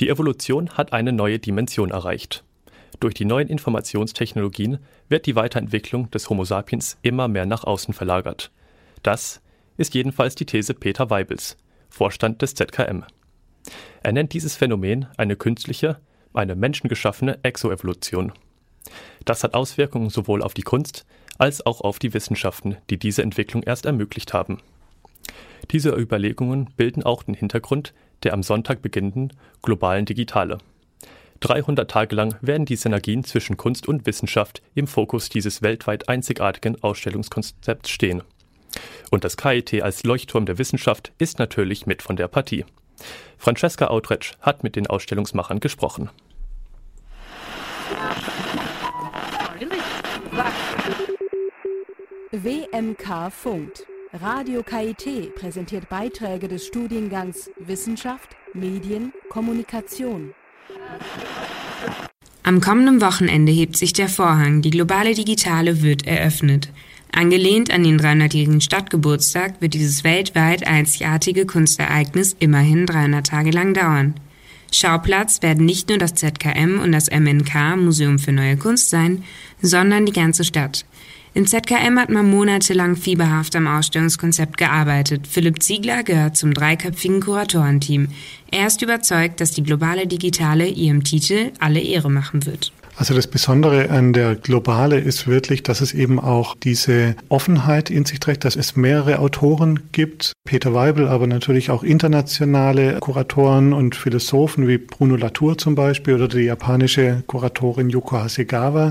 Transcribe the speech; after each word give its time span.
Die 0.00 0.08
Evolution 0.08 0.70
hat 0.70 0.92
eine 0.92 1.12
neue 1.12 1.38
Dimension 1.38 1.90
erreicht. 1.92 2.42
Durch 2.98 3.14
die 3.14 3.24
neuen 3.24 3.48
Informationstechnologien 3.48 4.78
wird 5.08 5.26
die 5.26 5.36
Weiterentwicklung 5.36 6.10
des 6.10 6.28
Homo 6.28 6.44
sapiens 6.44 6.98
immer 7.02 7.28
mehr 7.28 7.46
nach 7.46 7.64
außen 7.64 7.94
verlagert. 7.94 8.50
Das 9.02 9.40
ist 9.76 9.94
jedenfalls 9.94 10.34
die 10.34 10.46
These 10.46 10.74
Peter 10.74 11.10
Weibels, 11.10 11.56
Vorstand 11.90 12.42
des 12.42 12.54
ZKM. 12.54 13.04
Er 14.02 14.12
nennt 14.12 14.32
dieses 14.32 14.56
Phänomen 14.56 15.06
eine 15.16 15.36
künstliche, 15.36 16.00
eine 16.32 16.56
menschengeschaffene 16.56 17.38
Exoevolution. 17.44 18.32
Das 19.24 19.44
hat 19.44 19.54
Auswirkungen 19.54 20.10
sowohl 20.10 20.42
auf 20.42 20.54
die 20.54 20.62
Kunst 20.62 21.06
als 21.38 21.64
auch 21.64 21.80
auf 21.80 21.98
die 21.98 22.14
Wissenschaften, 22.14 22.76
die 22.90 22.98
diese 22.98 23.22
Entwicklung 23.22 23.62
erst 23.62 23.86
ermöglicht 23.86 24.32
haben. 24.34 24.58
Diese 25.70 25.90
Überlegungen 25.90 26.70
bilden 26.76 27.02
auch 27.02 27.22
den 27.22 27.34
Hintergrund 27.34 27.94
der 28.24 28.32
am 28.32 28.42
Sonntag 28.42 28.82
beginnenden 28.82 29.32
globalen 29.62 30.04
Digitale. 30.04 30.58
300 31.40 31.90
Tage 31.90 32.14
lang 32.16 32.36
werden 32.40 32.64
die 32.64 32.76
Synergien 32.76 33.22
zwischen 33.24 33.56
Kunst 33.56 33.86
und 33.86 34.06
Wissenschaft 34.06 34.62
im 34.74 34.86
Fokus 34.86 35.28
dieses 35.28 35.62
weltweit 35.62 36.08
einzigartigen 36.08 36.82
Ausstellungskonzepts 36.82 37.90
stehen. 37.90 38.22
Und 39.10 39.24
das 39.24 39.36
KIT 39.36 39.82
als 39.82 40.04
Leuchtturm 40.04 40.46
der 40.46 40.58
Wissenschaft 40.58 41.12
ist 41.18 41.38
natürlich 41.38 41.86
mit 41.86 42.02
von 42.02 42.16
der 42.16 42.28
Partie. 42.28 42.64
Francesca 43.36 43.88
Outretsch 43.88 44.32
hat 44.40 44.62
mit 44.62 44.76
den 44.76 44.86
Ausstellungsmachern 44.86 45.60
gesprochen. 45.60 46.08
WMK 52.32 53.30
funkt. 53.30 53.86
Radio 54.22 54.62
KIT 54.62 55.34
präsentiert 55.34 55.88
Beiträge 55.88 56.46
des 56.46 56.64
Studiengangs 56.64 57.50
Wissenschaft, 57.58 58.28
Medien, 58.52 59.12
Kommunikation. 59.28 60.32
Am 62.44 62.60
kommenden 62.60 63.00
Wochenende 63.00 63.50
hebt 63.50 63.76
sich 63.76 63.92
der 63.92 64.08
Vorhang. 64.08 64.62
Die 64.62 64.70
globale 64.70 65.14
Digitale 65.14 65.82
wird 65.82 66.06
eröffnet. 66.06 66.70
Angelehnt 67.10 67.72
an 67.72 67.82
den 67.82 67.98
300-jährigen 67.98 68.60
Stadtgeburtstag 68.60 69.60
wird 69.60 69.74
dieses 69.74 70.04
weltweit 70.04 70.64
einzigartige 70.64 71.44
Kunstereignis 71.44 72.36
immerhin 72.38 72.86
300 72.86 73.26
Tage 73.26 73.50
lang 73.50 73.74
dauern. 73.74 74.14
Schauplatz 74.70 75.42
werden 75.42 75.66
nicht 75.66 75.88
nur 75.88 75.98
das 75.98 76.14
ZKM 76.14 76.78
und 76.80 76.92
das 76.92 77.10
MNK 77.10 77.76
Museum 77.78 78.20
für 78.20 78.32
Neue 78.32 78.56
Kunst 78.56 78.90
sein, 78.90 79.24
sondern 79.60 80.06
die 80.06 80.12
ganze 80.12 80.44
Stadt. 80.44 80.84
Im 81.36 81.48
ZKM 81.48 81.98
hat 81.98 82.10
man 82.10 82.30
monatelang 82.30 82.94
fieberhaft 82.94 83.56
am 83.56 83.66
Ausstellungskonzept 83.66 84.56
gearbeitet. 84.56 85.26
Philipp 85.26 85.64
Ziegler 85.64 86.04
gehört 86.04 86.36
zum 86.36 86.54
dreiköpfigen 86.54 87.20
Kuratorenteam. 87.20 88.06
Er 88.52 88.68
ist 88.68 88.82
überzeugt, 88.82 89.40
dass 89.40 89.50
die 89.50 89.64
globale 89.64 90.06
Digitale 90.06 90.68
ihrem 90.68 91.02
Titel 91.02 91.50
alle 91.58 91.80
Ehre 91.80 92.08
machen 92.08 92.46
wird. 92.46 92.72
Also 92.96 93.12
das 93.12 93.26
Besondere 93.26 93.90
an 93.90 94.12
der 94.12 94.36
Globale 94.36 95.00
ist 95.00 95.26
wirklich, 95.26 95.64
dass 95.64 95.80
es 95.80 95.92
eben 95.92 96.20
auch 96.20 96.54
diese 96.62 97.16
Offenheit 97.28 97.90
in 97.90 98.04
sich 98.04 98.20
trägt, 98.20 98.44
dass 98.44 98.54
es 98.54 98.76
mehrere 98.76 99.18
Autoren 99.18 99.80
gibt. 99.90 100.32
Peter 100.44 100.74
Weibel, 100.74 101.08
aber 101.08 101.26
natürlich 101.26 101.70
auch 101.70 101.82
internationale 101.82 103.00
Kuratoren 103.00 103.72
und 103.72 103.96
Philosophen 103.96 104.68
wie 104.68 104.78
Bruno 104.78 105.16
Latour 105.16 105.58
zum 105.58 105.74
Beispiel 105.74 106.14
oder 106.14 106.28
die 106.28 106.42
japanische 106.42 107.24
Kuratorin 107.26 107.90
Yoko 107.90 108.18
Hasegawa. 108.18 108.90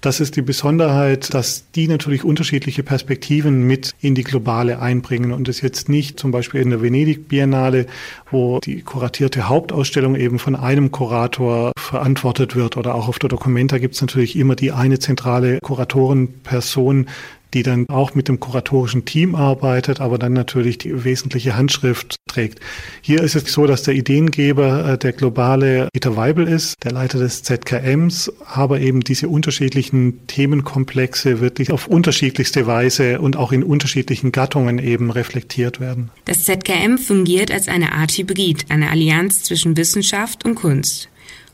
Das 0.00 0.20
ist 0.20 0.36
die 0.36 0.42
Besonderheit, 0.42 1.34
dass 1.34 1.64
die 1.72 1.88
natürlich 1.88 2.22
unterschiedliche 2.22 2.84
Perspektiven 2.84 3.66
mit 3.66 3.92
in 4.00 4.14
die 4.14 4.24
Globale 4.24 4.78
einbringen 4.78 5.32
und 5.32 5.48
es 5.48 5.60
jetzt 5.60 5.88
nicht 5.88 6.20
zum 6.20 6.30
Beispiel 6.30 6.60
in 6.60 6.70
der 6.70 6.82
Venedig 6.82 7.26
Biennale, 7.28 7.86
wo 8.30 8.60
die 8.60 8.82
kuratierte 8.82 9.48
Hauptausstellung 9.48 10.14
eben 10.14 10.38
von 10.38 10.54
einem 10.54 10.92
Kurator 10.92 11.72
verantwortet 11.76 12.54
wird 12.54 12.76
oder 12.76 12.94
auch 12.94 13.08
auf 13.08 13.18
der 13.18 13.28
Documenta 13.40 13.78
gibt 13.78 13.94
es 13.94 14.02
natürlich 14.02 14.36
immer 14.36 14.54
die 14.54 14.70
eine 14.70 14.98
zentrale 14.98 15.60
Kuratorenperson, 15.60 17.06
die 17.54 17.62
dann 17.62 17.88
auch 17.88 18.14
mit 18.14 18.28
dem 18.28 18.38
kuratorischen 18.38 19.06
Team 19.06 19.34
arbeitet, 19.34 19.98
aber 19.98 20.18
dann 20.18 20.34
natürlich 20.34 20.76
die 20.76 21.04
wesentliche 21.04 21.56
Handschrift 21.56 22.16
trägt. 22.28 22.60
Hier 23.00 23.22
ist 23.22 23.36
es 23.36 23.50
so, 23.50 23.66
dass 23.66 23.82
der 23.82 23.94
Ideengeber 23.94 24.90
äh, 24.90 24.98
der 24.98 25.12
globale 25.12 25.88
Peter 25.90 26.18
Weibel 26.18 26.46
ist, 26.46 26.74
der 26.84 26.92
Leiter 26.92 27.18
des 27.18 27.42
ZKMs, 27.42 28.30
aber 28.44 28.78
eben 28.80 29.00
diese 29.00 29.30
unterschiedlichen 29.30 30.26
Themenkomplexe 30.26 31.40
wirklich 31.40 31.72
auf 31.72 31.86
unterschiedlichste 31.86 32.66
Weise 32.66 33.22
und 33.22 33.36
auch 33.36 33.52
in 33.52 33.62
unterschiedlichen 33.62 34.32
Gattungen 34.32 34.78
eben 34.78 35.10
reflektiert 35.10 35.80
werden. 35.80 36.10
Das 36.26 36.44
ZKM 36.44 36.98
fungiert 36.98 37.50
als 37.50 37.68
eine 37.68 37.92
Art 37.92 38.12
Hybrid, 38.12 38.66
eine 38.68 38.90
Allianz 38.90 39.44
zwischen 39.44 39.78
Wissenschaft 39.78 40.44
und 40.44 40.56
Kunst. 40.56 41.08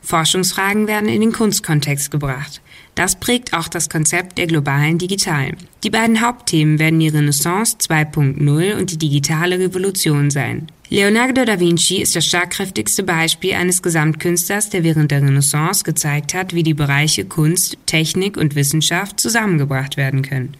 Forschungsfragen 0.07 0.87
werden 0.87 1.09
in 1.09 1.19
den 1.19 1.33
Kunstkontext 1.33 2.11
gebracht. 2.11 2.61
Das 2.95 3.17
prägt 3.17 3.53
auch 3.53 3.67
das 3.67 3.89
Konzept 3.89 4.37
der 4.37 4.47
globalen 4.47 4.97
Digitalen. 4.97 5.57
Die 5.83 5.89
beiden 5.89 6.21
Hauptthemen 6.21 6.79
werden 6.79 7.01
die 7.01 7.09
Renaissance 7.09 7.75
2.0 7.77 8.79
und 8.79 8.91
die 8.91 8.97
digitale 8.97 9.59
Revolution 9.59 10.31
sein. 10.31 10.67
Leonardo 10.89 11.43
da 11.43 11.59
Vinci 11.59 11.97
ist 11.97 12.15
das 12.15 12.25
schlagkräftigste 12.25 13.03
Beispiel 13.03 13.53
eines 13.55 13.81
Gesamtkünstlers, 13.81 14.69
der 14.69 14.85
während 14.85 15.11
der 15.11 15.23
Renaissance 15.23 15.83
gezeigt 15.83 16.33
hat, 16.33 16.53
wie 16.53 16.63
die 16.63 16.73
Bereiche 16.73 17.25
Kunst, 17.25 17.77
Technik 17.85 18.37
und 18.37 18.55
Wissenschaft 18.55 19.19
zusammengebracht 19.19 19.97
werden 19.97 20.21
können. 20.21 20.55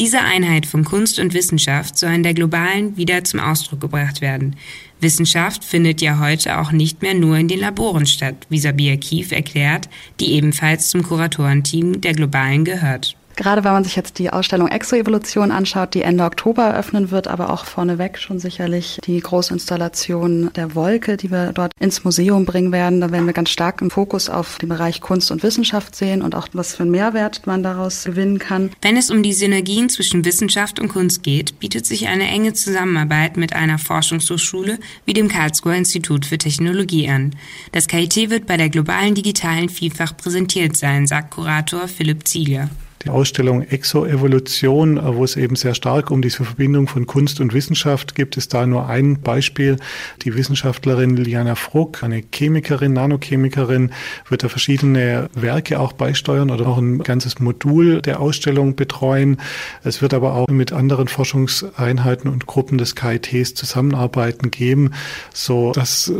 Diese 0.00 0.20
Einheit 0.20 0.66
von 0.66 0.84
Kunst 0.84 1.20
und 1.20 1.34
Wissenschaft 1.34 1.96
soll 1.96 2.10
in 2.14 2.24
der 2.24 2.34
globalen 2.34 2.96
wieder 2.96 3.22
zum 3.22 3.38
Ausdruck 3.38 3.80
gebracht 3.80 4.20
werden. 4.20 4.56
Wissenschaft 5.00 5.62
findet 5.62 6.02
ja 6.02 6.18
heute 6.18 6.58
auch 6.58 6.72
nicht 6.72 7.00
mehr 7.02 7.14
nur 7.14 7.36
in 7.36 7.46
den 7.46 7.60
Laboren 7.60 8.06
statt, 8.06 8.34
wie 8.48 8.58
Sabia 8.58 8.96
Kief 8.96 9.30
erklärt, 9.30 9.88
die 10.18 10.32
ebenfalls 10.32 10.88
zum 10.88 11.04
Kuratorenteam 11.04 12.00
der 12.00 12.14
Globalen 12.14 12.64
gehört. 12.64 13.16
Gerade 13.36 13.64
wenn 13.64 13.72
man 13.72 13.84
sich 13.84 13.96
jetzt 13.96 14.18
die 14.18 14.30
Ausstellung 14.30 14.68
Exoevolution 14.68 15.50
anschaut, 15.50 15.94
die 15.94 16.02
Ende 16.02 16.24
Oktober 16.24 16.64
eröffnen 16.64 17.10
wird, 17.10 17.28
aber 17.28 17.50
auch 17.50 17.64
vorneweg 17.64 18.18
schon 18.18 18.38
sicherlich 18.38 18.98
die 19.04 19.20
Großinstallation 19.20 20.50
der 20.54 20.74
Wolke, 20.74 21.16
die 21.16 21.30
wir 21.30 21.52
dort 21.52 21.72
ins 21.80 22.04
Museum 22.04 22.44
bringen 22.44 22.72
werden. 22.72 23.00
Da 23.00 23.10
werden 23.10 23.26
wir 23.26 23.32
ganz 23.32 23.50
stark 23.50 23.80
im 23.82 23.90
Fokus 23.90 24.28
auf 24.28 24.58
den 24.58 24.68
Bereich 24.68 25.00
Kunst 25.00 25.30
und 25.30 25.42
Wissenschaft 25.42 25.96
sehen 25.96 26.22
und 26.22 26.34
auch 26.34 26.48
was 26.52 26.76
für 26.76 26.82
einen 26.82 26.92
Mehrwert 26.92 27.46
man 27.46 27.62
daraus 27.62 28.04
gewinnen 28.04 28.38
kann. 28.38 28.70
Wenn 28.82 28.96
es 28.96 29.10
um 29.10 29.22
die 29.22 29.32
Synergien 29.32 29.88
zwischen 29.88 30.24
Wissenschaft 30.24 30.78
und 30.78 30.88
Kunst 30.88 31.22
geht, 31.22 31.58
bietet 31.58 31.86
sich 31.86 32.08
eine 32.08 32.28
enge 32.28 32.52
Zusammenarbeit 32.52 33.36
mit 33.36 33.54
einer 33.54 33.78
Forschungshochschule 33.78 34.78
wie 35.04 35.12
dem 35.12 35.28
Karlsruher 35.28 35.74
Institut 35.74 36.26
für 36.26 36.38
Technologie 36.38 37.08
an. 37.08 37.34
Das 37.72 37.88
KIT 37.88 38.30
wird 38.30 38.46
bei 38.46 38.56
der 38.56 38.68
globalen 38.68 39.14
digitalen 39.14 39.68
Vielfach 39.68 40.16
präsentiert 40.16 40.76
sein, 40.76 41.06
sagt 41.06 41.32
Kurator 41.32 41.88
Philipp 41.88 42.26
Ziegler 42.28 42.70
die 43.04 43.10
Ausstellung 43.10 43.62
Exoevolution, 43.62 44.96
äh, 44.96 45.14
wo 45.14 45.24
es 45.24 45.36
eben 45.36 45.56
sehr 45.56 45.74
stark 45.74 46.10
um 46.10 46.22
diese 46.22 46.44
Verbindung 46.44 46.88
von 46.88 47.06
Kunst 47.06 47.40
und 47.40 47.52
Wissenschaft 47.52 48.14
gibt, 48.14 48.36
ist 48.36 48.54
da 48.54 48.66
nur 48.66 48.86
ein 48.88 49.20
Beispiel. 49.20 49.76
Die 50.22 50.34
Wissenschaftlerin 50.34 51.16
Liana 51.16 51.54
Fruck, 51.54 52.02
eine 52.02 52.22
Chemikerin, 52.32 52.94
Nanochemikerin, 52.94 53.92
wird 54.28 54.42
da 54.42 54.48
verschiedene 54.48 55.28
Werke 55.34 55.80
auch 55.80 55.92
beisteuern 55.92 56.50
oder 56.50 56.66
auch 56.66 56.78
ein 56.78 57.02
ganzes 57.02 57.40
Modul 57.40 58.00
der 58.00 58.20
Ausstellung 58.20 58.74
betreuen. 58.74 59.38
Es 59.82 60.00
wird 60.00 60.14
aber 60.14 60.34
auch 60.34 60.48
mit 60.48 60.72
anderen 60.72 61.08
Forschungseinheiten 61.08 62.30
und 62.30 62.46
Gruppen 62.46 62.78
des 62.78 62.94
KITs 62.94 63.54
zusammenarbeiten 63.54 64.50
geben, 64.50 64.92
so 65.32 65.72
dass 65.72 66.08
äh, 66.08 66.14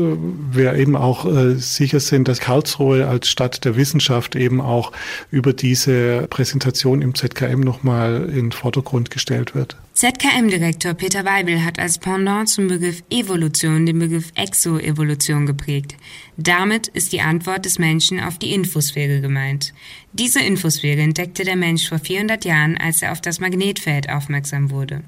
wir 0.53 0.75
eben 0.75 0.97
auch 0.97 1.25
äh, 1.25 1.55
sicher 1.55 2.01
sind, 2.01 2.29
dass 2.29 2.41
Karlsruhe 2.41 3.09
als 3.09 3.29
Stadt 3.29 3.65
der 3.65 3.77
Wissenschaft 3.77 4.37
eben 4.37 4.61
auch 4.61 4.93
über 5.31 5.53
diese 5.53 6.27
Präsentation 6.29 6.74
Kommunikation 6.75 7.03
im 7.03 7.15
ZKM 7.15 7.61
nochmal 7.61 8.29
in 8.29 8.35
den 8.35 8.53
Vordergrund 8.53 9.11
gestellt 9.11 9.55
wird. 9.55 9.77
ZKM-Direktor 9.95 10.95
Peter 10.95 11.25
Weibel 11.25 11.65
hat 11.65 11.79
als 11.79 11.99
Pendant 11.99 12.49
zum 12.49 12.67
Begriff 12.67 13.03
Evolution 13.11 13.87
den 13.87 14.01
Begriff 14.01 14.33
Exoevolution 14.35 15.47
geprägt. 15.47 15.95
Damit 16.37 16.89
ist 16.89 17.13
die 17.13 17.21
Antwort 17.21 17.65
des 17.65 17.79
Menschen 17.79 18.19
auf 18.21 18.39
die 18.39 18.53
Infosphäre 18.53 19.21
gemeint. 19.21 19.73
Diese 20.13 20.41
Infosphäre 20.41 21.01
entdeckte 21.01 21.45
der 21.45 21.57
Mensch 21.57 21.89
vor 21.89 22.01
400 22.01 22.45
Jahren, 22.45 22.77
als 22.77 23.03
er 23.03 23.13
auf 23.13 23.21
das 23.21 23.39
Magnetfeld 23.39 24.11
aufmerksam 24.11 24.71
wurde. 24.71 25.03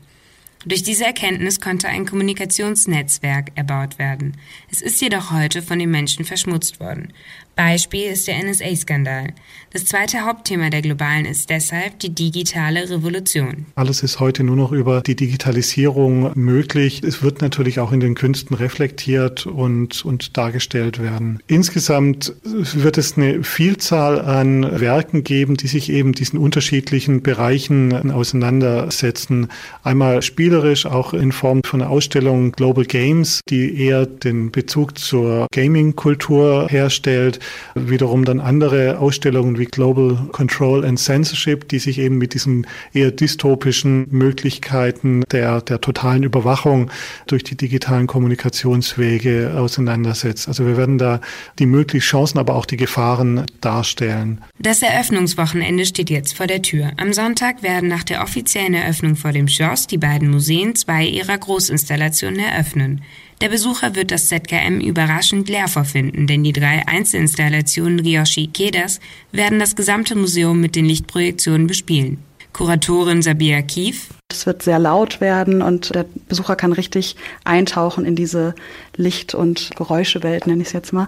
Durch 0.67 0.83
diese 0.83 1.05
Erkenntnis 1.05 1.61
konnte 1.61 1.87
ein 1.87 2.07
Kommunikationsnetzwerk 2.07 3.53
erbaut 3.55 4.01
werden. 4.01 4.33
Es 4.69 4.83
ist 4.83 5.01
jedoch 5.01 5.31
heute 5.31 5.63
von 5.63 5.79
den 5.79 5.93
Menschen 5.93 6.25
verschmutzt 6.25 6.81
worden. 6.81 7.13
Beispiel 7.57 8.11
ist 8.11 8.29
der 8.29 8.43
NSA-Skandal. 8.45 9.29
Das 9.73 9.87
zweite 9.87 10.27
Hauptthema 10.27 10.69
der 10.69 10.83
Globalen 10.83 11.25
ist 11.25 11.49
deshalb 11.49 11.99
die 12.01 12.11
digitale 12.11 12.91
Revolution. 12.91 13.65
Alles 13.77 14.03
ist 14.03 14.21
heute 14.21 14.45
nur 14.45 14.57
noch 14.57 14.73
über 14.73 15.01
die 15.01 15.17
Digitalisierung 15.17 16.33
möglich. 16.35 17.03
Es 17.03 17.23
wird 17.23 17.41
natürlich 17.41 17.81
auch 17.81 17.93
in 17.93 18.01
den 18.01 18.15
Künsten 18.15 18.55
reflektiert 18.55 19.47
und, 19.47 20.05
und 20.05 20.37
dargestellt 20.37 21.01
werden. 21.01 21.43
Insgesamt 21.47 22.35
wird 22.43 22.99
es 22.99 23.17
eine 23.17 23.43
Vielzahl 23.43 24.21
an 24.21 24.79
Werken 24.79 25.25
geben, 25.25 25.57
die 25.57 25.69
sich 25.69 25.91
eben 25.91 26.13
diesen 26.13 26.39
unterschiedlichen 26.39 27.23
Bereichen 27.23 28.11
auseinandersetzen. 28.11 29.49
Einmal 29.83 30.21
Spiele 30.21 30.56
spielerisch, 30.57 30.87
auch 30.87 31.13
in 31.13 31.33
Form 31.33 31.61
von 31.65 31.83
einer 31.83 31.91
Ausstellung 31.91 32.53
Global 32.53 32.87
Games, 32.87 33.41
die 33.51 33.79
eher 33.79 34.07
den 34.07 34.51
Bezug 34.51 34.99
zur 34.99 35.49
Gaming-Kultur 35.53 36.69
herstellt. 36.71 37.41
Wiederum 37.75 38.25
dann 38.25 38.41
andere 38.41 38.99
Ausstellungen 38.99 39.59
wie 39.59 39.67
Global 39.67 40.17
Control 40.33 40.83
and 40.85 40.99
Censorship, 40.99 41.69
die 41.69 41.79
sich 41.79 41.99
eben 41.99 42.17
mit 42.17 42.33
diesen 42.33 42.67
eher 42.95 43.11
dystopischen 43.11 44.07
Möglichkeiten 44.11 45.25
der, 45.31 45.61
der 45.61 45.83
totalen 45.83 46.23
Überwachung 46.23 46.91
durch 47.27 47.45
die 47.45 47.57
digitalen 47.57 48.07
Kommunikationswege 48.07 49.53
auseinandersetzt. 49.59 50.49
Also 50.49 50.65
wir 50.65 50.79
werden 50.79 50.97
da 50.97 51.21
die 51.59 51.67
möglichen 51.67 52.07
Chancen, 52.07 52.39
aber 52.39 52.55
auch 52.55 52.65
die 52.65 52.79
Gefahren 52.79 53.45
darstellen. 53.61 54.41
Das 54.59 54.81
Eröffnungswochenende 54.81 55.85
steht 55.85 56.09
jetzt 56.09 56.35
vor 56.35 56.47
der 56.47 56.63
Tür. 56.63 56.93
Am 56.97 57.13
Sonntag 57.13 57.63
werden 57.63 57.91
nach 57.91 58.05
der 58.05 58.23
offiziellen 58.23 58.73
Eröffnung 58.73 59.17
vor 59.17 59.33
dem 59.33 59.49
Schloss 59.49 59.87
die 59.87 59.99
beiden 59.99 60.31
Museen 60.47 60.77
zwei 60.77 61.05
ihrer 61.05 61.37
Großinstallationen 61.37 62.39
eröffnen. 62.39 63.03
Der 63.41 63.49
Besucher 63.49 63.97
wird 63.97 64.13
das 64.13 64.29
ZKM 64.29 64.79
überraschend 64.81 65.49
leer 65.49 65.67
vorfinden, 65.67 66.29
denn 66.29 66.45
die 66.45 66.53
drei 66.53 66.87
Einzelinstallationen 66.87 67.99
Ryoshi 67.99 68.45
Ikedas 68.45 69.01
werden 69.33 69.59
das 69.59 69.75
gesamte 69.75 70.15
Museum 70.15 70.61
mit 70.61 70.77
den 70.77 70.85
Lichtprojektionen 70.85 71.67
bespielen. 71.67 72.19
Kuratorin 72.53 73.23
Sabia 73.23 73.61
Kief. 73.63 74.16
Es 74.37 74.47
wird 74.47 74.63
sehr 74.63 74.79
laut 74.79 75.21
werden 75.21 75.63
und 75.63 75.95
der 75.95 76.05
Besucher 76.29 76.57
kann 76.57 76.73
richtig 76.73 77.17
eintauchen 77.45 78.05
in 78.05 78.17
diese 78.17 78.55
Licht- 78.97 79.35
und 79.35 79.71
Geräuschewelt, 79.77 80.47
nenne 80.47 80.63
ich 80.63 80.69
es 80.69 80.73
jetzt 80.73 80.93
mal, 80.93 81.07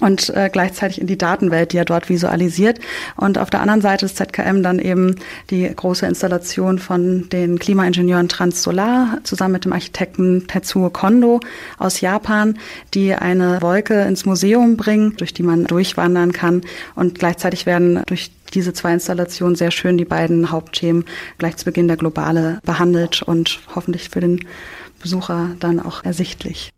und 0.00 0.30
äh, 0.30 0.50
gleichzeitig 0.52 1.00
in 1.00 1.06
die 1.06 1.18
Datenwelt, 1.18 1.72
die 1.72 1.78
er 1.78 1.84
dort 1.84 2.08
visualisiert. 2.08 2.78
Und 3.16 3.38
auf 3.38 3.50
der 3.50 3.60
anderen 3.60 3.80
Seite 3.80 4.06
des 4.06 4.14
ZKM 4.14 4.62
dann 4.62 4.78
eben 4.78 5.16
die 5.50 5.70
große 5.74 6.06
Installation 6.06 6.78
von 6.78 7.28
den 7.28 7.58
Klimaingenieuren 7.58 8.28
Transsolar 8.28 9.18
zusammen 9.22 9.52
mit 9.52 9.64
dem 9.64 9.72
Architekten 9.72 10.46
Tetsuo 10.46 10.90
Kondo 10.90 11.40
aus 11.78 12.00
Japan, 12.00 12.58
die 12.94 13.14
eine 13.14 13.62
Wolke 13.62 14.02
ins 14.02 14.24
Museum 14.26 14.76
bringen, 14.76 15.16
durch 15.16 15.34
die 15.34 15.42
man 15.42 15.64
durchwandern 15.64 16.32
kann. 16.32 16.62
Und 16.94 17.18
gleichzeitig 17.18 17.66
werden 17.66 18.02
durch 18.06 18.30
diese 18.50 18.72
zwei 18.72 18.92
Installationen 18.92 19.56
sehr 19.56 19.70
schön 19.70 19.98
die 19.98 20.04
beiden 20.04 20.50
Hauptthemen 20.50 21.04
gleich 21.38 21.56
zu 21.56 21.64
Beginn 21.64 21.88
der 21.88 21.96
Globale 21.96 22.60
behandelt 22.64 23.22
und 23.22 23.60
hoffentlich 23.74 24.08
für 24.08 24.20
den 24.20 24.46
Besucher 25.00 25.50
dann 25.60 25.80
auch 25.80 26.04
ersichtlich. 26.04 26.72